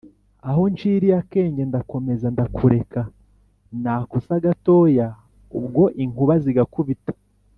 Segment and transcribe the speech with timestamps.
[0.49, 5.07] Aho nciriye akenge Ndakomeza ndakurekaNakosa gatoya
[5.57, 7.11] Ubwo inkuba zigakubita